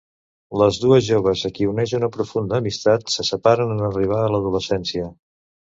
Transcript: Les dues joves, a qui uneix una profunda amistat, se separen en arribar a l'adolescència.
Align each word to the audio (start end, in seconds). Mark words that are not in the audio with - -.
Les 0.61 0.79
dues 0.85 1.03
joves, 1.07 1.43
a 1.49 1.51
qui 1.57 1.67
uneix 1.73 1.93
una 1.99 2.09
profunda 2.17 2.59
amistat, 2.61 3.13
se 3.19 3.29
separen 3.29 3.77
en 3.77 3.87
arribar 3.91 4.25
a 4.25 4.35
l'adolescència. 4.35 5.15